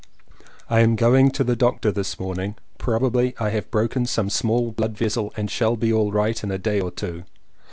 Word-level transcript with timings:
I 0.67 0.79
am 0.79 0.95
going 0.95 1.29
to 1.29 1.43
the 1.43 1.55
doctor 1.55 1.91
this 1.91 2.19
morning. 2.19 2.55
Probably 2.79 3.35
I 3.39 3.51
have 3.51 3.69
broken 3.69 4.07
some 4.07 4.31
small 4.31 4.71
blood 4.71 4.97
vessel 4.97 5.31
and 5.37 5.47
shall 5.47 5.75
be 5.75 5.93
all 5.93 6.11
right 6.11 6.43
in 6.43 6.49
a 6.49 6.57
day 6.57 6.81
or 6.81 6.89
two. 6.89 7.23